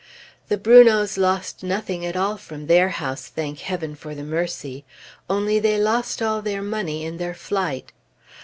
[0.47, 4.83] The Brunots lost nothing at all from their house, thank Heaven for the mercy!
[5.29, 7.91] Only they lost all their money in their flight.